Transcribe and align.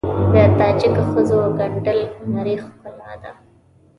د 0.33 0.35
تاجکو 0.57 1.01
ښځو 1.11 1.39
ګنډل 1.57 1.99
هنري 2.19 2.55
ښکلا 2.63 3.11
ده. 3.21 3.31